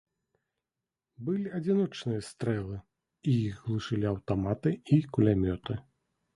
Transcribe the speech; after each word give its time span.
Былі 1.27 1.51
адзіночныя 1.57 2.25
стрэлы, 2.29 2.77
і 3.29 3.37
іх 3.47 3.63
глушылі 3.69 4.11
аўтаматы 4.15 4.77
і 4.99 5.03
кулямёты. 5.15 5.73